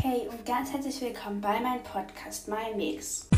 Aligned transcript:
Hey 0.00 0.28
und 0.28 0.46
ganz 0.46 0.72
herzlich 0.72 1.00
willkommen 1.00 1.40
bei 1.40 1.58
meinem 1.58 1.82
Podcast 1.82 2.46
My 2.46 2.72
Mix. 2.76 3.28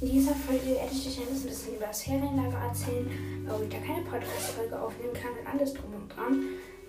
In 0.00 0.10
dieser 0.10 0.34
Folge 0.34 0.64
werde 0.64 0.90
ich 0.90 1.06
euch 1.06 1.20
ein 1.20 1.42
bisschen 1.42 1.76
über 1.76 1.86
das 1.86 2.02
Ferienlager 2.02 2.58
erzählen, 2.66 3.10
warum 3.44 3.64
ich 3.64 3.68
da 3.68 3.76
keine 3.78 4.00
Podcast-Folge 4.06 4.80
aufnehmen 4.80 5.12
kann 5.12 5.32
und 5.32 5.46
alles 5.52 5.74
drum 5.74 5.92
und 5.94 6.08
dran. 6.08 6.44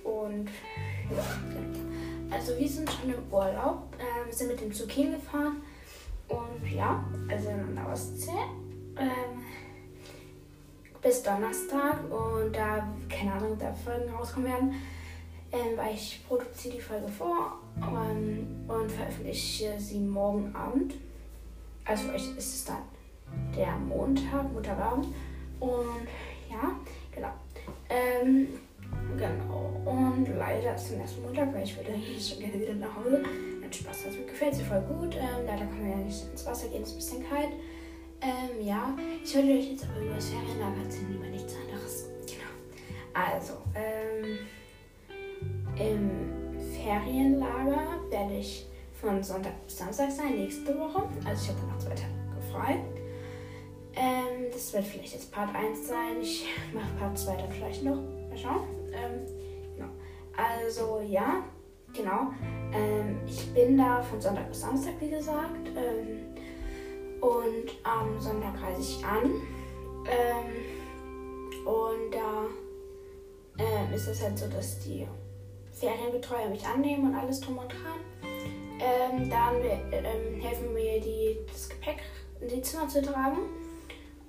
Und 0.06 0.48
ja. 1.14 2.17
Also 2.32 2.58
wir 2.58 2.70
sind 2.70 2.90
schon 2.90 3.10
im 3.14 3.32
Urlaub. 3.32 3.96
Äh, 3.98 4.26
wir 4.26 4.34
sind 4.34 4.50
mit 4.50 4.62
dem 4.62 4.74
Zug 4.74 4.92
hingefahren. 4.92 5.62
Und 6.28 6.70
ja, 6.70 7.04
also 7.30 7.50
in 7.50 7.76
der 7.76 7.90
Ostsee. 7.90 8.32
Ähm, 8.98 9.44
bis 11.02 11.24
Donnerstag. 11.24 12.00
Und 12.12 12.56
da, 12.56 12.88
keine 13.10 13.34
Ahnung, 13.34 13.58
da 13.58 13.74
Folgen 13.74 14.10
rauskommen 14.14 14.50
werden. 14.50 14.74
Ähm, 15.52 15.78
weil 15.78 15.94
ich 15.96 16.26
produziere 16.28 16.76
die 16.76 16.82
Folge 16.82 17.08
vor 17.08 17.60
ähm, 17.78 18.48
und 18.68 18.92
veröffentliche 18.92 19.80
sie 19.80 20.00
morgen 20.00 20.54
Abend. 20.54 20.96
Also 21.86 22.04
für 22.04 22.16
euch 22.16 22.38
ist 22.38 22.54
es 22.54 22.66
dann 22.66 22.82
der 23.56 23.78
Montag, 23.78 24.52
Montagabend. 24.52 25.08
Und 25.62 26.08
ja, 26.50 26.76
genau. 27.16 27.32
Ähm, 27.90 28.50
genau. 29.18 29.82
Und 29.86 30.28
leider 30.38 30.76
ist 30.76 30.86
es 30.86 30.92
erst 30.92 31.22
Montag, 31.22 31.54
weil 31.54 31.64
ich 31.64 31.76
würde 31.78 31.94
eigentlich 31.94 32.28
schon 32.28 32.40
gerne 32.40 32.60
wieder 32.60 32.74
nach 32.74 32.96
Hause. 32.96 33.22
Nein, 33.24 33.72
Spaß, 33.72 34.06
also 34.06 34.18
gefällt 34.26 34.56
sie 34.56 34.64
voll 34.64 34.82
gut. 34.82 35.16
Ähm, 35.16 35.46
leider 35.46 35.66
kann 35.66 35.82
man 35.82 35.92
ja 35.92 35.98
nicht 35.98 36.24
ins 36.30 36.46
Wasser 36.46 36.68
gehen, 36.68 36.84
ist 36.84 36.92
ein 36.92 36.98
bisschen 36.98 37.30
kalt. 37.30 37.50
Ähm, 38.22 38.66
ja, 38.66 38.98
ich 39.24 39.36
wollte 39.36 39.52
euch 39.52 39.72
jetzt 39.72 39.86
aber 39.86 40.02
über 40.02 40.16
das 40.16 40.30
Ferienlager 40.30 40.84
erzählen, 40.84 41.16
über 41.16 41.28
nichts 41.28 41.54
anderes. 41.56 42.06
Genau. 42.26 42.52
Also, 43.14 43.54
ähm, 43.76 44.40
im 45.78 46.12
Ferienlager 46.72 48.00
werde 48.10 48.38
ich 48.40 48.66
von 49.00 49.22
Sonntag 49.24 49.54
bis 49.66 49.78
Samstag 49.78 50.12
sein, 50.12 50.36
nächste 50.36 50.78
Woche. 50.80 51.04
Also 51.26 51.44
ich 51.44 51.50
habe 51.50 51.68
noch 51.68 51.78
zwei 51.78 51.94
Tage 51.94 52.18
frei. 52.52 52.84
Ähm, 53.96 54.52
das 54.52 54.74
wird 54.74 54.86
vielleicht 54.86 55.14
jetzt 55.14 55.32
Part 55.32 55.54
1 55.54 55.88
sein. 55.88 56.22
Ich 56.22 56.46
mache 56.74 56.92
Part 57.00 57.18
2 57.18 57.36
dann 57.36 57.52
vielleicht 57.52 57.84
noch. 57.84 58.00
Mal 58.38 58.44
schauen. 58.44 58.68
Ähm, 58.94 59.26
genau. 59.76 59.90
Also 60.36 61.02
ja, 61.02 61.44
genau. 61.94 62.32
Ähm, 62.74 63.20
ich 63.26 63.54
bin 63.54 63.78
da 63.78 64.02
von 64.02 64.22
Sonntag 64.22 64.50
bis 64.50 64.62
Samstag, 64.62 64.94
wie 65.00 65.10
gesagt. 65.10 65.68
Ähm, 65.76 66.36
und 67.22 67.72
am 67.84 68.20
Sonntag 68.20 68.62
reise 68.62 68.82
ich 68.82 69.04
an. 69.04 69.26
Ähm, 70.06 71.66
und 71.66 72.14
da 72.14 72.46
ähm, 73.58 73.94
ist 73.94 74.08
es 74.08 74.22
halt 74.22 74.38
so, 74.38 74.48
dass 74.48 74.80
die 74.80 75.08
Ferienbetreuer 75.72 76.50
mich 76.50 76.66
annehmen 76.66 77.10
und 77.10 77.16
alles 77.16 77.40
drum 77.40 77.58
und 77.58 77.72
dran. 77.72 78.00
Ähm, 78.80 79.30
dann 79.30 79.56
ähm, 79.92 80.40
helfen 80.40 80.74
mir 80.74 81.02
die, 81.02 81.38
das 81.52 81.68
Gepäck 81.70 81.98
in 82.40 82.48
die 82.48 82.62
Zimmer 82.62 82.88
zu 82.88 83.02
tragen. 83.02 83.38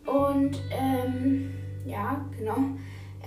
Und 0.07 0.59
ähm, 0.71 1.53
ja, 1.85 2.25
genau. 2.39 2.57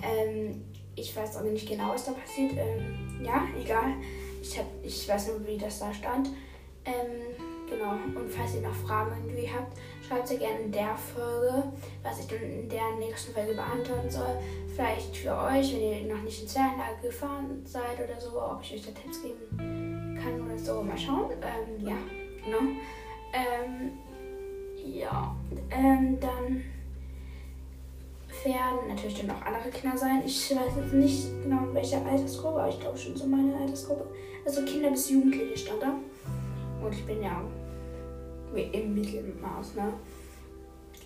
Ähm, 0.02 0.64
ich 0.94 1.16
weiß 1.16 1.36
auch 1.36 1.42
nicht 1.42 1.68
genau, 1.68 1.90
was 1.92 2.04
da 2.04 2.12
passiert. 2.12 2.52
Ähm, 2.56 3.24
ja, 3.24 3.46
egal. 3.58 3.94
Ich, 4.42 4.58
hab, 4.58 4.66
ich 4.82 5.08
weiß 5.08 5.28
nur, 5.28 5.46
wie 5.46 5.58
das 5.58 5.78
da 5.78 5.92
stand. 5.92 6.28
Ähm, 6.84 7.36
genau. 7.68 7.92
Und 8.20 8.30
falls 8.30 8.54
ihr 8.54 8.62
noch 8.62 8.74
Fragen 8.74 9.12
irgendwie 9.24 9.48
habt, 9.48 9.76
schreibt 10.06 10.28
sie 10.28 10.38
gerne 10.38 10.60
in 10.60 10.72
der 10.72 10.96
Folge, 10.96 11.72
was 12.02 12.20
ich 12.20 12.26
dann 12.26 12.42
in 12.42 12.68
der 12.68 12.96
nächsten 12.98 13.32
Folge 13.32 13.54
beantworten 13.54 14.10
soll. 14.10 14.38
Vielleicht 14.74 15.16
für 15.16 15.36
euch, 15.36 15.72
wenn 15.74 15.82
ihr 15.82 16.14
noch 16.14 16.22
nicht 16.22 16.42
ins 16.42 16.52
Ferienlager 16.52 17.00
gefahren 17.02 17.62
seid 17.64 17.98
oder 18.02 18.20
so, 18.20 18.42
ob 18.42 18.62
ich 18.62 18.74
euch 18.74 18.82
da 18.82 18.90
Tipps 19.00 19.22
geben 19.22 20.18
kann 20.20 20.40
oder 20.40 20.58
so. 20.58 20.82
Mal 20.82 20.98
schauen. 20.98 21.30
Ähm, 21.40 21.86
ja, 21.86 21.96
genau. 22.44 22.58
Ähm, 23.32 23.92
ja, 24.84 25.36
ähm, 25.70 26.18
dann 26.20 26.64
werden 28.44 28.88
natürlich 28.88 29.20
dann 29.20 29.30
auch 29.30 29.42
andere 29.42 29.70
Kinder 29.70 29.96
sein. 29.96 30.22
Ich 30.24 30.50
weiß 30.50 30.72
jetzt 30.76 30.92
nicht 30.92 31.42
genau 31.42 31.64
in 31.64 31.74
welcher 31.74 32.04
Altersgruppe, 32.04 32.60
aber 32.60 32.68
ich 32.68 32.80
glaube 32.80 32.98
schon 32.98 33.16
so 33.16 33.26
meine 33.26 33.56
Altersgruppe. 33.56 34.06
Also 34.44 34.64
Kinder 34.64 34.90
bis 34.90 35.10
Jugendliche 35.10 35.56
stand 35.56 35.82
da. 35.82 35.94
Und 36.84 36.92
ich 36.92 37.04
bin 37.06 37.22
ja 37.22 37.42
im 38.54 38.94
Mittelmaß, 38.94 39.74
ne? 39.76 39.92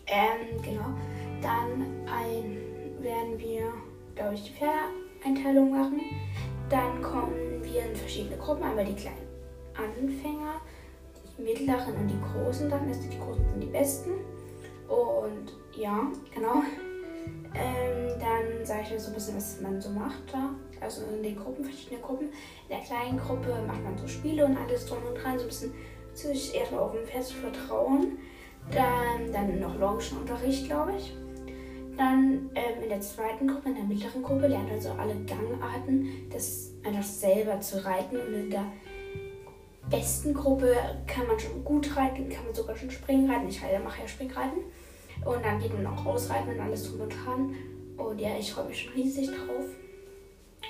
Ähm, 0.06 0.62
genau. 0.62 0.86
Dann 1.42 1.84
ein, 2.06 2.58
werden 3.02 3.38
wir, 3.38 3.72
glaube 4.14 4.34
ich, 4.34 4.44
die 4.44 4.53
Pferdeeinteilung 4.53 5.70
machen. 5.70 6.00
Dann 6.68 7.03
kommen 7.03 7.62
wir 7.62 7.84
in 7.84 7.94
verschiedene 7.94 8.36
Gruppen, 8.36 8.64
einmal 8.64 8.84
die 8.84 8.94
kleinen 8.94 9.26
Anfänger, 9.74 10.60
die 11.36 11.42
mittleren 11.42 11.94
und 11.94 12.08
die 12.08 12.20
großen 12.20 12.70
dann. 12.70 12.88
Also 12.88 13.08
die 13.08 13.18
großen 13.18 13.44
sind 13.53 13.62
die 13.62 13.66
besten. 13.66 14.10
Und 14.88 15.53
ja, 15.76 16.10
genau. 16.34 16.62
Ähm, 17.56 18.19
dann 18.21 18.65
sage 18.65 18.83
ich 18.84 18.91
mir 18.91 19.00
so 19.00 19.09
ein 19.09 19.15
bisschen, 19.15 19.37
was 19.37 19.61
man 19.61 19.81
so 19.81 19.91
macht 19.91 20.33
da. 20.33 20.50
Also 20.81 21.03
in 21.06 21.22
den 21.22 21.37
Gruppen, 21.37 21.65
verschiedene 21.65 22.00
Gruppen. 22.00 22.27
In 22.28 22.77
der 22.77 22.81
kleinen 22.81 23.19
Gruppe 23.19 23.56
macht 23.67 23.83
man 23.83 23.97
so 23.97 24.06
Spiele 24.06 24.44
und 24.44 24.56
alles 24.56 24.87
drum 24.87 24.99
und 25.09 25.15
dran. 25.15 25.39
So 25.39 25.44
ein 25.44 25.49
bisschen 25.49 25.75
sich 26.12 26.55
erstmal 26.55 26.81
auf 26.81 26.93
dem 26.93 27.22
zu 27.22 27.34
vertrauen. 27.34 28.19
Dann, 28.71 29.33
dann 29.33 29.61
noch 29.61 29.78
Longenunterricht, 29.78 30.66
glaube 30.66 30.95
ich. 30.97 31.15
Dann 31.97 32.50
ähm, 32.55 32.83
in 32.83 32.89
der 32.91 33.00
zweiten 33.00 33.49
Gruppe, 33.49 33.71
in 33.71 33.77
der 33.77 33.84
mittleren 33.84 34.22
Gruppe, 34.22 34.49
lernt 34.49 34.69
man 34.69 34.81
so 34.81 34.91
alle 34.91 35.15
Gangarten, 35.25 36.28
das 36.31 36.72
einfach 36.84 37.03
selber 37.03 37.59
zu 37.61 37.83
reiten. 37.84 38.16
Und 38.16 38.34
in 38.34 38.50
der 38.50 38.66
besten 39.89 40.34
Gruppe 40.34 40.75
kann 41.06 41.27
man 41.27 41.39
schon 41.39 41.65
gut 41.65 41.97
reiten, 41.97 42.28
kann 42.28 42.45
man 42.45 42.55
sogar 42.55 42.77
schon 42.77 42.91
Springen 42.91 43.31
reiten. 43.31 43.49
Ich 43.49 43.62
mache 43.62 44.03
ja 44.03 44.09
Springreiten. 44.09 44.59
Und 45.26 45.44
dann 45.44 45.59
geht 45.60 45.72
man 45.72 45.82
noch 45.82 46.06
ausreiten 46.06 46.50
und 46.50 46.60
alles 46.60 46.88
drum 46.88 47.00
und 47.00 47.10
dran. 47.10 47.54
Und 47.97 48.20
ja, 48.20 48.37
ich 48.38 48.53
freue 48.53 48.66
mich 48.66 48.82
schon 48.82 48.92
riesig 48.92 49.26
drauf. 49.26 49.64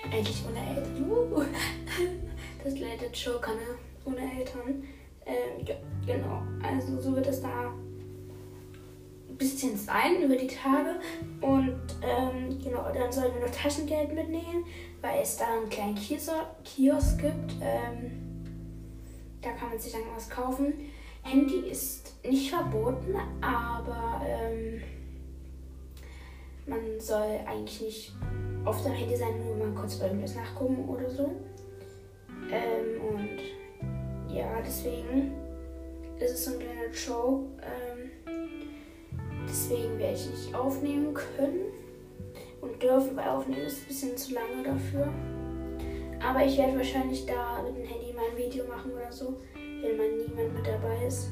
Endlich 0.04 0.42
ohne 0.48 0.76
Eltern. 0.76 1.46
Das 2.64 2.76
leidet 2.80 3.16
schon 3.16 3.40
keine 3.40 3.60
ohne 4.04 4.38
Eltern. 4.38 4.82
Ähm, 5.24 5.64
ja, 5.64 5.76
genau. 6.04 6.42
Also 6.60 7.00
so 7.00 7.14
wird 7.14 7.28
es 7.28 7.40
da 7.40 7.72
ein 9.28 9.36
bisschen 9.36 9.76
sein 9.76 10.22
über 10.22 10.34
die 10.34 10.48
Tage. 10.48 10.98
Und 11.40 11.78
ähm, 12.02 12.58
genau, 12.60 12.92
dann 12.92 13.12
sollen 13.12 13.34
wir 13.34 13.46
noch 13.46 13.54
Taschengeld 13.54 14.12
mitnehmen, 14.12 14.64
weil 15.00 15.22
es 15.22 15.36
da 15.36 15.44
einen 15.44 15.68
kleinen 15.68 15.94
Kiosk, 15.94 16.32
Kiosk 16.64 17.20
gibt. 17.20 17.52
Ähm, 17.60 18.46
da 19.42 19.50
kann 19.52 19.68
man 19.68 19.78
sich 19.78 19.92
dann 19.92 20.02
was 20.16 20.28
kaufen. 20.28 20.72
Handy 21.26 21.68
ist 21.68 22.14
nicht 22.24 22.50
verboten, 22.50 23.16
aber 23.40 24.22
ähm, 24.24 24.80
man 26.66 27.00
soll 27.00 27.40
eigentlich 27.44 27.80
nicht 27.80 28.12
auf 28.64 28.82
dem 28.84 28.92
Handy 28.92 29.16
sein, 29.16 29.44
nur 29.44 29.56
mal 29.56 29.74
kurz 29.74 29.96
bei 29.96 30.06
irgendwas 30.06 30.36
nachgucken 30.36 30.88
oder 30.88 31.10
so. 31.10 31.32
Ähm, 32.50 33.00
und 33.08 34.32
ja, 34.32 34.46
deswegen 34.64 35.32
ist 36.20 36.32
es 36.32 36.44
so 36.44 36.52
ein 36.52 36.58
kleiner 36.60 36.92
Show. 36.92 37.44
Ähm, 37.60 38.10
deswegen 39.48 39.98
werde 39.98 40.14
ich 40.14 40.30
nicht 40.30 40.54
aufnehmen 40.54 41.12
können 41.12 41.72
und 42.60 42.80
dürfen, 42.80 43.16
weil 43.16 43.28
aufnehmen 43.28 43.62
ist 43.62 43.82
ein 43.82 43.88
bisschen 43.88 44.16
zu 44.16 44.34
lange 44.34 44.62
dafür. 44.62 45.08
Aber 46.24 46.44
ich 46.44 46.56
werde 46.56 46.76
wahrscheinlich 46.76 47.26
da 47.26 47.62
mit 47.62 47.76
dem 47.76 47.84
Handy 47.84 48.12
mal 48.12 48.22
ein 48.30 48.38
Video 48.38 48.64
machen 48.66 48.92
oder 48.92 49.10
so 49.10 49.40
wenn 49.82 49.96
mal 49.96 50.08
niemand 50.10 50.36
mit 50.36 50.36
dabei 50.36 50.45
ist. 51.06 51.28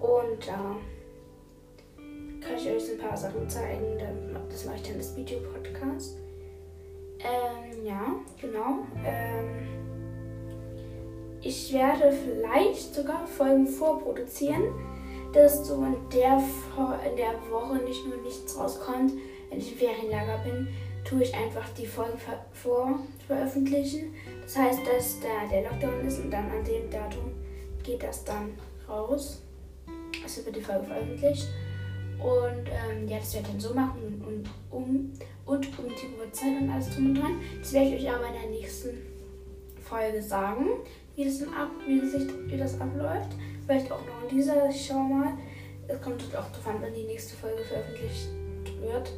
Und 0.00 0.46
da 0.46 0.76
äh, 1.98 2.40
kann 2.40 2.56
ich 2.56 2.68
euch 2.68 2.92
ein 2.92 2.98
paar 2.98 3.16
Sachen 3.16 3.48
zeigen. 3.48 3.98
Das 4.48 4.64
mache 4.64 4.76
ich 4.76 4.82
dann 4.82 4.98
das 4.98 5.16
Video-Podcast. 5.16 6.16
Ähm, 7.20 7.84
ja, 7.84 8.14
genau. 8.40 8.86
Ähm, 9.04 9.68
ich 11.42 11.72
werde 11.72 12.12
vielleicht 12.12 12.94
sogar 12.94 13.26
Folgen 13.26 13.66
vorproduzieren, 13.66 14.64
dass 15.32 15.66
so 15.66 15.74
in 15.82 15.96
der, 16.12 16.42
in 17.08 17.16
der 17.16 17.34
Woche 17.50 17.76
nicht 17.76 18.06
nur 18.06 18.16
nichts 18.18 18.58
rauskommt, 18.58 19.12
wenn 19.48 19.58
ich 19.58 19.72
im 19.72 19.78
Ferienlager 19.78 20.38
bin, 20.44 20.68
tue 21.04 21.22
ich 21.22 21.34
einfach 21.34 21.68
die 21.70 21.86
Folgen 21.86 22.18
vor 22.52 22.98
veröffentlichen. 23.26 24.14
Das 24.42 24.56
heißt, 24.56 24.80
dass 24.86 25.20
da 25.20 25.48
der 25.50 25.62
Lockdown 25.62 26.06
ist 26.06 26.20
und 26.20 26.30
dann 26.30 26.50
an 26.50 26.64
dem 26.64 26.90
Datum 26.90 27.32
geht 27.90 28.02
das 28.02 28.24
dann 28.24 28.52
raus. 28.88 29.42
Also 30.22 30.44
wird 30.44 30.56
die 30.56 30.60
Folge 30.60 30.84
veröffentlicht. 30.84 31.48
Und 32.18 32.68
ähm, 32.68 33.08
ja, 33.08 33.18
das 33.18 33.34
werde 33.34 33.46
ich 33.46 33.52
dann 33.52 33.60
so 33.60 33.74
machen 33.74 34.22
und, 34.26 34.48
um, 34.70 35.12
und 35.46 35.78
um 35.78 35.88
die 35.88 36.18
Uhrzeit 36.18 36.60
und 36.60 36.70
alles 36.70 36.90
drum 36.90 37.06
und 37.06 37.14
dran. 37.14 37.40
Das 37.58 37.72
werde 37.72 37.88
ich 37.88 38.02
euch 38.02 38.14
aber 38.14 38.26
in 38.26 38.34
der 38.34 38.50
nächsten 38.50 38.90
Folge 39.82 40.22
sagen, 40.22 40.66
wie 41.16 41.24
das, 41.24 41.42
ab, 41.42 41.70
wie, 41.86 42.00
das 42.00 42.12
wie 42.46 42.56
das 42.56 42.80
abläuft. 42.80 43.30
Vielleicht 43.66 43.90
auch 43.90 44.00
noch 44.00 44.30
in 44.30 44.36
dieser. 44.36 44.68
Ich 44.68 44.86
schau 44.86 44.98
mal. 44.98 45.32
Es 45.88 46.00
kommt 46.02 46.22
auch 46.22 46.28
darauf 46.28 46.66
an, 46.68 46.76
wann 46.80 46.94
die 46.94 47.04
nächste 47.04 47.34
Folge 47.36 47.62
veröffentlicht 47.64 48.28
wird. 48.80 49.12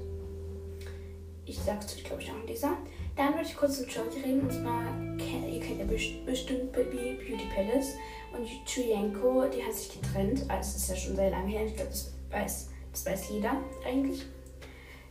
Ich 1.44 1.58
sag's 1.58 1.94
euch, 1.94 2.04
glaube 2.04 2.22
ich, 2.22 2.30
auch 2.30 2.40
in 2.40 2.46
dieser. 2.46 2.76
Dann 3.16 3.34
würde 3.34 3.46
ich 3.46 3.56
kurz 3.56 3.80
mit 3.80 3.90
Jodie 3.90 4.20
reden. 4.20 4.40
Und 4.42 4.52
zwar, 4.52 4.84
ihr 5.18 5.60
kennt 5.60 5.80
ja 5.80 5.84
bestimmt 6.25 6.72
Baby 6.72 7.18
Beauty 7.18 7.41
Palace. 7.62 7.97
Und 8.32 8.49
Chuyenko, 8.67 9.47
die 9.49 9.62
hat 9.62 9.75
sich 9.75 10.00
getrennt. 10.00 10.44
Also, 10.49 10.76
es 10.76 10.76
ist 10.76 10.91
ja 10.91 10.97
schon 10.97 11.17
sehr 11.17 11.31
lange 11.31 11.49
her. 11.49 11.67
Ich 11.67 11.75
glaube, 11.75 11.91
das 11.91 12.12
weiß, 12.31 12.70
das 12.91 13.06
weiß 13.06 13.31
jeder 13.31 13.56
eigentlich. 13.87 14.25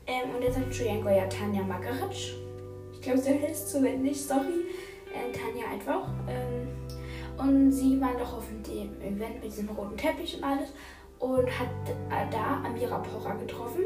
Ähm, 0.07 0.35
und 0.35 0.43
jetzt 0.43 0.57
hat 0.57 0.69
Chuyenko 0.71 1.09
ja 1.09 1.27
Tanja 1.27 1.61
Magaric. 1.61 2.33
Ich 2.93 3.01
glaube, 3.01 3.19
sie 3.19 3.39
heißt 3.39 3.69
so, 3.69 3.83
wenn 3.83 4.01
nicht, 4.01 4.19
sorry. 4.19 4.65
Ähm, 5.13 5.33
Tanja 5.33 5.69
einfach. 5.71 6.09
Ähm, 6.27 6.67
und 7.37 7.71
sie 7.71 7.99
war 8.01 8.13
doch 8.17 8.37
auf 8.37 8.45
dem 8.47 9.01
Event 9.01 9.35
mit 9.35 9.45
diesem 9.45 9.69
roten 9.69 9.97
Teppich 9.97 10.37
und 10.37 10.43
alles. 10.43 10.69
Und 11.19 11.47
hat 11.47 11.69
äh, 12.09 12.31
da 12.31 12.63
Amira 12.65 12.97
Pocher 12.97 13.35
getroffen. 13.35 13.83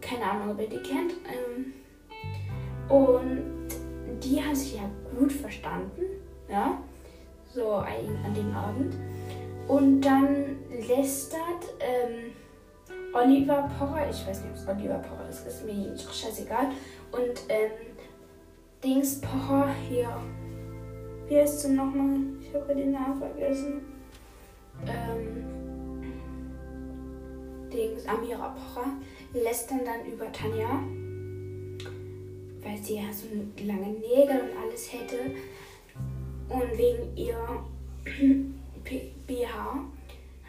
Keine 0.00 0.24
Ahnung, 0.24 0.52
ob 0.52 0.60
ihr 0.60 0.68
die 0.68 0.82
kennt. 0.82 1.12
Ähm, 1.28 1.74
und 2.88 3.68
die 4.22 4.42
haben 4.42 4.54
sich 4.54 4.76
ja 4.76 4.90
gut 5.18 5.30
verstanden. 5.30 6.02
Ja 6.50 6.78
so 7.52 7.72
an 7.72 8.34
dem 8.34 8.54
Abend. 8.54 8.94
Und 9.66 10.00
dann 10.00 10.56
lästert 10.88 11.64
ähm, 11.80 12.32
Oliver 13.12 13.68
Pocher, 13.78 14.08
ich 14.10 14.26
weiß 14.26 14.42
nicht, 14.42 14.50
ob 14.50 14.56
es 14.56 14.68
Oliver 14.68 14.98
Pocher 14.98 15.28
ist, 15.28 15.46
ist 15.46 15.64
mir 15.64 15.96
scheißegal. 15.96 16.68
Und 17.12 17.40
ähm, 17.48 17.70
Dings 18.82 19.20
Pocher 19.20 19.68
hier. 19.88 20.08
Wie 21.28 21.36
heißt 21.36 21.60
sie 21.60 21.72
nochmal? 21.74 22.20
Ich 22.40 22.54
habe 22.54 22.74
den 22.74 22.92
Namen 22.92 23.18
vergessen. 23.18 23.82
Ähm, 24.86 25.48
Dings, 27.70 28.06
Amira 28.06 28.54
Pocher 28.54 28.92
lästern 29.34 29.80
dann 29.84 30.10
über 30.10 30.32
Tanja, 30.32 30.80
weil 32.62 32.78
sie 32.82 32.96
ja 32.96 33.12
so 33.12 33.26
lange 33.62 33.88
Nägel 33.88 34.40
und 34.40 34.62
alles 34.62 34.92
hätte. 34.92 35.16
Und 36.68 36.78
wegen 36.78 37.16
ihr 37.16 37.38
BH 39.26 39.84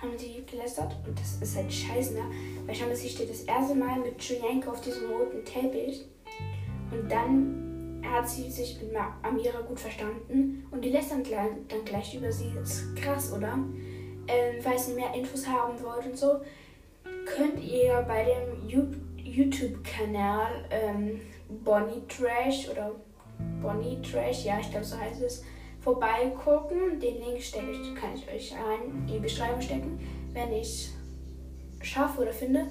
haben 0.02 0.18
sie 0.18 0.44
gelästert. 0.50 0.96
Und 1.06 1.20
das 1.20 1.42
ist 1.42 1.56
halt 1.56 1.72
scheiße, 1.72 2.14
ne? 2.14 2.24
Weil 2.66 2.88
mal, 2.88 2.96
sie 2.96 3.10
steht 3.10 3.30
das 3.30 3.42
erste 3.42 3.76
Mal 3.76 4.00
mit 4.00 4.22
Julienko 4.22 4.72
auf 4.72 4.82
diesem 4.82 5.10
roten 5.12 5.44
Teppich. 5.46 6.06
Und 6.92 7.10
dann 7.12 8.02
hat 8.04 8.28
sie 8.30 8.50
sich 8.50 8.80
mit 8.82 8.96
Amira 9.22 9.62
gut 9.62 9.80
verstanden. 9.80 10.66
Und 10.72 10.84
die 10.84 10.90
lästern 10.90 11.24
dann 11.24 11.86
gleich 11.86 12.16
über 12.16 12.32
sie. 12.32 12.52
Ist 12.62 12.96
krass, 12.96 13.34
oder? 13.34 13.60
Ähm, 14.28 14.62
falls 14.62 14.90
ihr 14.90 14.96
mehr 14.96 15.14
Infos 15.14 15.48
haben 15.48 15.82
wollt 15.82 16.06
und 16.06 16.18
so, 16.18 16.40
könnt 17.26 17.64
ihr 17.64 18.06
bei 18.08 18.26
dem 18.26 18.70
YouTube-Kanal 19.18 20.66
ähm, 20.70 21.22
Bonnie 21.64 22.04
Trash 22.08 22.70
oder 22.70 22.92
Bonnie 23.62 24.00
Trash, 24.02 24.46
ja, 24.46 24.60
ich 24.60 24.70
glaube 24.70 24.86
so 24.86 24.98
heißt 24.98 25.22
es, 25.22 25.44
vorbeigucken. 25.82 27.00
Den 27.00 27.20
Link 27.20 27.42
stecke 27.42 27.72
ich, 27.72 27.96
kann 27.96 28.14
ich 28.16 28.28
euch 28.28 28.54
rein 28.54 28.92
in 28.92 29.08
die 29.08 29.20
Beschreibung 29.20 29.62
stecken. 29.62 30.00
Wenn 30.34 30.52
ich 30.54 30.90
schaffe 31.82 32.22
oder 32.22 32.34
finde, 32.34 32.68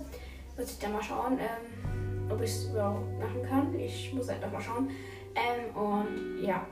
muss 0.56 0.72
ich 0.72 0.78
dann 0.78 0.92
mal 0.92 1.02
schauen, 1.02 1.38
ähm, 1.38 2.30
ob 2.30 2.40
ich 2.42 2.50
es 2.50 2.70
überhaupt 2.70 3.18
machen 3.18 3.42
kann. 3.48 3.74
Ich 3.78 4.12
muss 4.12 4.28
halt 4.28 4.44
auch 4.44 4.52
mal 4.52 4.60
schauen. 4.60 4.90
Ähm, 5.34 5.76
und 5.76 6.42
ja, 6.42 6.66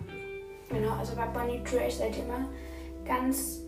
genau, 0.69 0.93
also 0.93 1.15
bei 1.17 1.27
Bunny 1.27 1.63
Trash 1.65 1.95
seid 1.95 2.17
ihr 2.17 2.25
immer 2.25 2.49
ganz, 3.05 3.63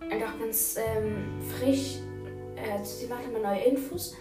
einfach 0.00 0.38
ganz 0.38 0.76
ähm, 0.78 1.40
frisch. 1.58 1.98
Äh, 2.56 2.84
sie 2.84 3.06
macht 3.06 3.24
immer 3.24 3.40
neue 3.40 3.62
Infos 3.64 4.16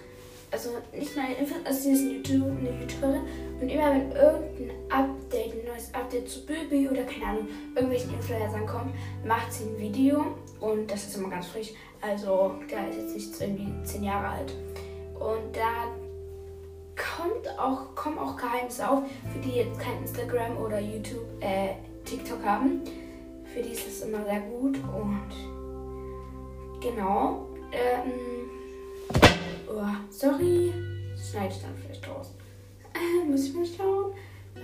also 0.51 0.69
nicht 0.93 1.15
neue 1.15 1.33
Infos, 1.39 1.57
also 1.63 1.79
sie 1.79 1.91
ist 1.91 2.01
eine, 2.01 2.11
YouTube, 2.13 2.57
eine 2.57 2.81
YouTuberin 2.81 3.21
und 3.61 3.69
immer 3.69 3.91
wenn 3.91 4.11
irgendein 4.11 4.71
Update, 4.89 5.53
ein 5.53 5.65
neues 5.65 5.93
Update 5.93 5.98
zu 6.25 6.45
Baby 6.45 6.89
oder 6.89 7.03
keine 7.03 7.25
Ahnung, 7.25 7.47
irgendwelchen 7.75 8.13
Influencern 8.13 8.65
kommt, 8.65 8.93
macht 9.25 9.51
sie 9.51 9.65
ein 9.65 9.77
Video 9.77 10.25
und 10.59 10.89
das 10.89 11.07
ist 11.07 11.17
immer 11.17 11.29
ganz 11.29 11.47
frisch. 11.47 11.73
Also 12.01 12.55
der 12.69 12.89
ist 12.89 12.97
jetzt 12.97 13.13
nicht 13.15 13.41
irgendwie 13.41 13.83
zehn 13.83 14.03
Jahre 14.03 14.27
alt. 14.27 14.53
Und 15.15 15.55
da 15.55 15.87
kommt 16.95 17.47
auch, 17.59 17.93
kommen 17.95 18.17
auch 18.17 18.37
Geheimnisse 18.37 18.89
auf, 18.89 19.03
für 19.33 19.39
die 19.39 19.57
jetzt 19.57 19.79
kein 19.79 19.99
Instagram 19.99 20.57
oder 20.57 20.79
YouTube, 20.79 21.25
äh, 21.41 21.75
TikTok 22.05 22.43
haben. 22.43 22.81
Für 23.53 23.61
die 23.61 23.69
ist 23.69 23.87
das 23.87 24.07
immer 24.07 24.23
sehr 24.23 24.41
gut 24.41 24.77
und 24.77 25.29
genau. 26.81 27.47
Ähm, 27.71 28.49
Oh, 29.71 29.85
sorry. 30.09 30.73
Schneide 31.15 31.53
ich 31.53 31.61
dann 31.61 31.75
vielleicht 31.77 32.07
raus. 32.09 32.31
Äh, 32.93 33.25
muss 33.29 33.45
ich 33.45 33.53
mal 33.53 33.65
schauen. 33.65 34.08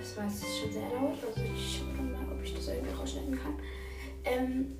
Das 0.06 0.18
war 0.18 0.25
jetzt 0.25 0.62
schon 0.62 0.72
sehr 0.72 0.88
laut. 0.90 1.18
Also 1.25 1.42
ich 1.42 1.80
schaue 1.80 2.06
mal, 2.06 2.31
ob 2.31 2.44
ich 2.44 2.54
das 2.54 2.68
irgendwie 2.68 2.94
rausschneiden 2.94 3.40
kann. 3.42 3.56
Ähm, 4.24 4.75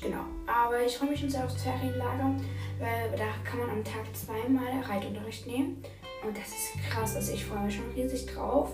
genau. 0.00 0.26
Aber 0.46 0.80
ich 0.80 0.96
freue 0.96 1.10
mich 1.10 1.18
schon 1.18 1.28
sehr 1.28 1.44
aufs 1.44 1.60
Ferienlager, 1.60 2.36
weil 2.78 3.10
da 3.18 3.26
kann 3.44 3.58
man 3.58 3.70
am 3.70 3.82
Tag 3.82 4.04
zweimal 4.14 4.80
Reitunterricht 4.80 5.48
nehmen. 5.48 5.82
Und 6.24 6.38
das 6.38 6.46
ist 6.46 6.88
krass. 6.88 7.16
Also 7.16 7.32
ich 7.32 7.44
freue 7.44 7.64
mich 7.64 7.74
schon 7.74 7.90
riesig 7.96 8.26
drauf. 8.26 8.70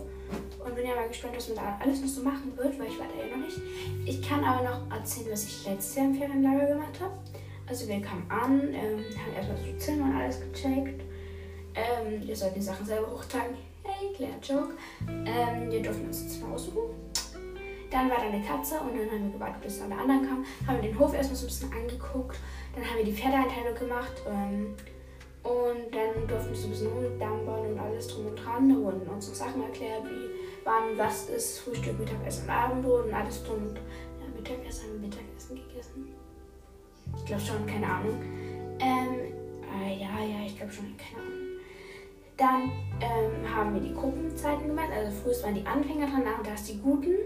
Und 0.62 0.74
bin 0.76 0.86
ja 0.86 0.94
mal 0.94 1.08
gespannt, 1.08 1.32
was 1.34 1.48
man 1.48 1.56
da 1.56 1.78
alles 1.82 2.02
noch 2.02 2.08
so 2.08 2.22
machen 2.22 2.52
wird, 2.56 2.78
weil 2.78 2.86
ich 2.86 2.98
war 2.98 3.06
da 3.08 3.24
ja 3.24 3.34
noch 3.34 3.42
nicht. 3.42 3.58
Ich 4.04 4.20
kann 4.20 4.44
aber 4.44 4.62
noch 4.62 4.94
erzählen, 4.94 5.28
was 5.32 5.44
ich 5.44 5.66
letztes 5.66 5.96
Jahr 5.96 6.06
im 6.06 6.14
Ferienlager 6.14 6.66
gemacht 6.66 7.00
habe. 7.00 7.14
Also 7.66 7.88
wir 7.88 8.02
kamen 8.02 8.30
an, 8.30 8.60
ähm, 8.74 9.02
haben 9.16 9.34
erstmal 9.34 9.56
so 9.56 9.78
Zimmer 9.78 10.04
und 10.04 10.16
alles 10.16 10.40
gecheckt. 10.40 11.00
Ähm, 11.74 12.22
ihr 12.22 12.36
sollt 12.36 12.54
die 12.54 12.60
Sachen 12.60 12.84
selber 12.84 13.10
hochtragen. 13.10 13.69
Joke. 14.42 14.74
Ähm, 15.08 15.70
wir 15.70 15.82
durften 15.82 16.06
uns 16.06 16.24
das 16.24 16.34
Zimmer 16.34 16.54
aussuchen. 16.54 16.94
Dann 17.90 18.08
war 18.08 18.18
da 18.18 18.22
eine 18.22 18.42
Katze 18.42 18.80
und 18.80 18.96
dann 18.96 19.10
haben 19.10 19.24
wir 19.24 19.32
gewartet, 19.32 19.62
bis 19.62 19.80
alle 19.80 19.96
anderen 19.96 20.26
kamen. 20.26 20.46
Haben 20.66 20.80
wir 20.80 20.90
den 20.90 20.98
Hof 20.98 21.12
erstmal 21.12 21.36
so 21.36 21.46
ein 21.46 21.48
bisschen 21.48 21.72
angeguckt. 21.72 22.38
Dann 22.74 22.84
haben 22.84 22.98
wir 22.98 23.04
die 23.04 23.12
Pferdeeinteilung 23.12 23.74
gemacht. 23.74 24.22
Ähm, 24.28 24.74
und 25.42 25.94
dann 25.94 26.28
durften 26.28 26.50
wir 26.50 26.56
so 26.56 26.66
ein 26.66 26.70
bisschen 26.70 26.92
rumdampern 26.92 27.72
und 27.72 27.78
alles 27.78 28.08
drum 28.08 28.26
und 28.26 28.36
dran. 28.36 28.68
Da 28.68 28.76
wurden 28.76 29.08
uns 29.08 29.26
so 29.26 29.34
Sachen 29.34 29.62
erklärt, 29.62 30.04
wie 30.04 30.30
wann 30.64 30.96
was 30.96 31.28
ist, 31.30 31.60
Frühstück, 31.60 31.98
Mittagessen 31.98 32.44
und 32.44 32.50
Abendbrot 32.50 33.06
und 33.06 33.14
alles 33.14 33.42
drum. 33.42 33.68
Und 33.68 33.76
ja, 33.76 34.28
Mittagessen 34.36 34.84
haben 34.84 35.00
wir 35.00 35.08
Mittagessen 35.08 35.56
gegessen. 35.56 36.08
Ich 37.16 37.24
glaube 37.24 37.42
schon, 37.42 37.66
keine 37.66 37.86
Ahnung. 37.86 38.20
Ähm, 38.78 39.32
äh, 39.82 39.98
ja, 39.98 40.20
ja, 40.20 40.46
ich 40.46 40.56
glaube 40.56 40.72
schon, 40.72 40.94
keine 40.96 41.26
Ahnung. 41.26 41.39
Dann 42.40 42.72
ähm, 43.02 43.54
haben 43.54 43.74
wir 43.74 43.82
die 43.82 43.92
Gruppenzeiten 43.92 44.68
gemacht. 44.68 44.88
Also 44.96 45.12
früher 45.22 45.42
waren 45.44 45.54
die 45.54 45.66
Anfänger 45.66 46.06
dran, 46.06 46.24
nachmittags 46.24 46.64
die 46.64 46.78
Guten. 46.78 47.16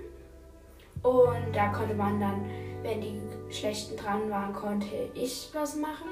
Und 1.02 1.54
da 1.54 1.68
konnte 1.68 1.94
man 1.94 2.18
dann, 2.18 2.50
wenn 2.82 3.00
die 3.00 3.20
Schlechten 3.48 3.96
dran 3.96 4.28
waren, 4.28 4.52
konnte 4.52 4.88
ich 5.14 5.50
was 5.52 5.76
machen, 5.76 6.10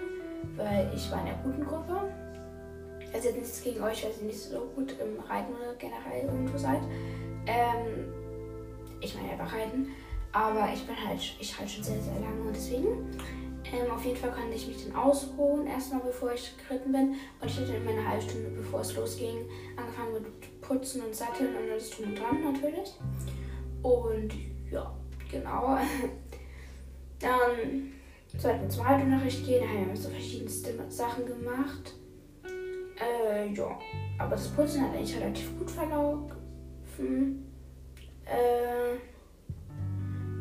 weil 0.54 0.92
ich 0.94 1.10
war 1.10 1.18
in 1.20 1.26
der 1.26 1.34
guten 1.42 1.66
Gruppe. 1.66 2.12
Also 3.12 3.28
jetzt 3.28 3.38
nichts 3.38 3.64
gegen 3.64 3.82
euch, 3.82 4.04
weil 4.04 4.12
ihr 4.20 4.26
nicht 4.28 4.38
so 4.38 4.60
gut 4.76 4.94
im 5.00 5.20
Reiten 5.28 5.52
oder 5.52 5.74
generell 5.74 6.24
irgendwo 6.26 6.56
seid. 6.56 6.82
Ähm, 7.46 8.06
ich 9.00 9.16
meine 9.16 9.32
einfach 9.32 9.52
Reiten. 9.52 9.88
Aber 10.30 10.68
ich 10.72 10.86
bin 10.86 10.96
halt, 10.96 11.20
ich 11.40 11.58
halte 11.58 11.72
schon 11.72 11.82
sehr, 11.82 12.00
sehr 12.00 12.20
lange 12.20 12.40
und 12.46 12.54
deswegen 12.54 13.10
ähm, 13.72 13.90
auf 13.90 14.04
jeden 14.04 14.16
Fall 14.16 14.32
konnte 14.32 14.54
ich 14.54 14.66
mich 14.66 14.84
dann 14.84 14.96
ausruhen, 14.96 15.66
erstmal 15.66 16.00
bevor 16.00 16.32
ich 16.32 16.52
geritten 16.56 16.92
bin. 16.92 17.14
Und 17.40 17.46
ich 17.48 17.58
hatte 17.58 17.74
in 17.74 17.84
meiner 17.84 18.08
halben 18.08 18.22
Stunde, 18.22 18.50
bevor 18.50 18.80
es 18.80 18.96
losging, 18.96 19.46
angefangen 19.76 20.14
mit 20.14 20.60
Putzen 20.60 21.02
und 21.02 21.14
Satteln 21.14 21.54
und 21.54 21.70
alles 21.70 21.90
drum 21.90 22.06
und 22.06 22.18
dran 22.18 22.52
natürlich. 22.52 22.94
Und 23.82 24.32
ja, 24.70 24.92
genau. 25.30 25.78
Dann 27.20 27.92
sollten 28.36 28.62
wir 28.62 28.68
zum 28.68 28.84
Reitunterricht 28.84 29.46
gehen, 29.46 29.62
da 29.62 29.68
haben 29.68 29.88
wir 29.88 29.96
so 29.96 30.08
verschiedenste 30.08 30.74
Sachen 30.88 31.24
gemacht. 31.24 31.94
Äh, 33.00 33.52
ja, 33.52 33.78
aber 34.18 34.30
das 34.30 34.48
Putzen 34.48 34.82
hat 34.82 34.94
eigentlich 34.94 35.16
relativ 35.16 35.56
gut 35.58 35.70
verlaufen. 35.70 37.46
Äh, 38.24 39.11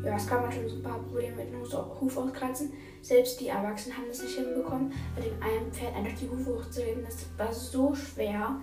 ja, 0.04 0.16
es 0.16 0.26
gab 0.28 0.52
schon 0.52 0.68
so 0.68 0.76
ein 0.76 0.82
paar 0.82 0.98
Probleme 0.98 1.36
mit 1.36 1.52
dem 1.52 1.62
Huf 1.62 2.16
auskratzen. 2.16 2.72
Selbst 3.02 3.40
die 3.40 3.48
Erwachsenen 3.48 3.96
haben 3.96 4.08
das 4.08 4.22
nicht 4.22 4.36
hinbekommen, 4.36 4.92
bei 5.14 5.22
dem 5.22 5.40
einen 5.42 5.72
Pferd 5.72 5.94
einfach 5.96 6.18
die 6.18 6.28
Hufe 6.28 6.58
hochzuheben. 6.58 7.04
Das 7.04 7.26
war 7.36 7.52
so 7.52 7.94
schwer. 7.94 8.56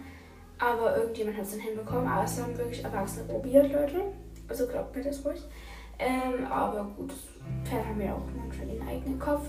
Aber 0.57 0.97
irgendjemand 0.97 1.37
hat 1.37 1.45
es 1.45 1.51
dann 1.51 1.61
hinbekommen. 1.61 2.07
Aber 2.07 2.25
es 2.25 2.41
haben 2.41 2.57
wirklich 2.57 2.83
Erwachsene 2.83 3.25
probiert, 3.25 3.71
Leute. 3.71 4.01
Also 4.47 4.67
glaubt 4.67 4.95
mir 4.95 5.03
das 5.03 5.23
ruhig. 5.25 5.41
Ähm, 5.97 6.45
aber 6.49 6.83
gut, 6.97 7.11
das 7.11 7.69
Pferd 7.69 7.85
haben 7.85 8.01
ja 8.01 8.13
auch 8.13 8.27
manchmal 8.35 8.67
den 8.67 8.87
eigenen 8.87 9.19
Kopf. 9.19 9.47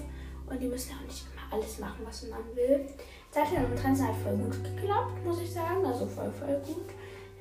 Und 0.49 0.61
die 0.61 0.69
müssen 0.69 0.91
ja 0.91 0.97
auch 0.97 1.07
nicht 1.07 1.27
immer 1.33 1.53
alles 1.53 1.79
machen, 1.79 2.05
was 2.05 2.29
man 2.29 2.41
will. 2.55 2.87
Satteln 3.31 3.65
und 3.65 3.79
Trenzen 3.79 4.09
hat 4.09 4.17
voll 4.17 4.37
gut 4.37 4.65
geklappt, 4.65 5.25
muss 5.25 5.41
ich 5.41 5.53
sagen. 5.53 5.85
Also 5.85 6.07
voll, 6.07 6.31
voll 6.33 6.61
gut. 6.67 6.91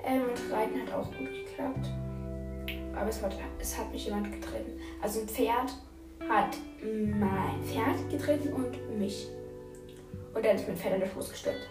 Ähm, 0.04 0.22
und 0.24 0.54
Reiten 0.54 0.82
hat 0.82 0.94
auch 0.94 1.08
gut 1.08 1.28
geklappt. 1.28 1.90
Aber 2.96 3.10
es 3.10 3.22
hat, 3.22 3.36
es 3.60 3.78
hat 3.78 3.92
mich 3.92 4.06
jemand 4.06 4.32
getreten. 4.32 4.80
Also 5.02 5.22
ein 5.22 5.28
Pferd 5.28 5.72
hat 6.28 6.58
mein 6.82 7.64
Pferd 7.64 8.10
getreten 8.10 8.54
und 8.54 9.00
mich. 9.00 9.28
Und 10.34 10.46
dann 10.46 10.56
ist 10.56 10.68
mein 10.68 10.78
Pferd 10.78 10.96
an 10.96 11.00
den 11.02 11.10
Fuß 11.10 11.30
gestellt. 11.32 11.68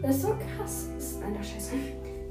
Das 0.00 0.16
ist 0.16 0.22
so 0.22 0.28
krass. 0.28 0.88
Das 0.94 1.04
ist 1.04 1.22
einfach 1.22 1.44
scheiße. 1.44 1.74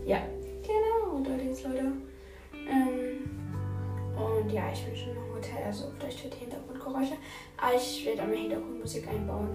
Ja, 0.05 0.17
genau. 0.61 1.15
Und 1.15 1.25
da 1.25 1.33
ist 1.33 1.63
Leute. 1.63 1.79
Ähm, 1.79 3.23
und 4.17 4.51
ja, 4.51 4.63
ich 4.73 4.83
bin 4.83 4.93
schon 4.93 5.11
im 5.11 5.33
Hotel, 5.33 5.63
also 5.65 5.85
vielleicht 5.97 6.21
wird 6.25 6.33
Hintergrundgeräusche. 6.33 7.13
Aber 7.55 7.73
ich 7.73 8.05
werde 8.05 8.23
am 8.23 8.33
Hintergrundmusik 8.33 9.07
einbauen. 9.07 9.47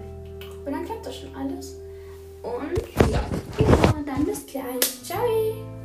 Und 0.65 0.71
dann 0.71 0.85
klappt 0.85 1.05
das 1.05 1.17
schon 1.17 1.35
alles. 1.35 1.79
Und 2.41 3.11
ja, 3.11 3.21
genau, 3.57 4.03
dann 4.03 4.25
bis 4.25 4.45
gleich. 4.47 5.03
Ciao. 5.03 5.78